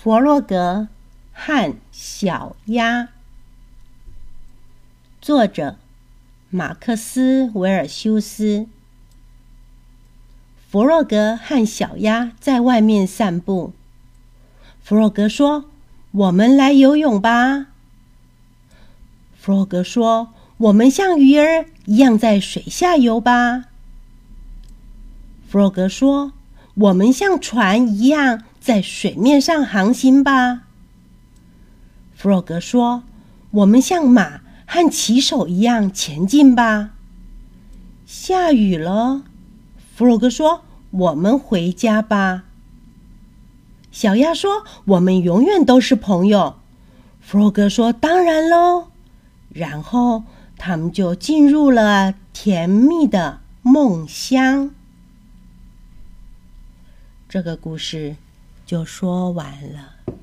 [0.00, 0.86] 弗洛格
[1.32, 3.08] 和小鸭，
[5.20, 5.74] 作者
[6.50, 8.68] 马克思·维尔修斯。
[10.70, 13.72] 弗洛格和小鸭在外面散步。
[14.84, 15.64] 弗洛格说
[16.12, 17.66] ：“我们来游泳吧。”
[19.36, 23.64] 弗洛格说：“我们像鱼儿一样在水下游吧。”
[25.50, 26.34] 弗洛格说
[26.86, 30.64] ：“我们像船一样。”在水面上航行吧，
[32.14, 33.02] 弗洛格说
[33.52, 36.90] ：“我们像马和骑手一样前进吧。”
[38.04, 39.22] 下雨了，
[39.96, 42.44] 弗洛格说：“我们回家吧。”
[43.90, 46.56] 小鸭说：“我们永远都是朋友。”
[47.24, 48.88] 弗洛格说：“当然喽。”
[49.48, 50.24] 然后
[50.58, 54.72] 他们就进入了甜蜜的梦乡。
[57.30, 58.16] 这个故事。
[58.68, 60.17] 就说完了。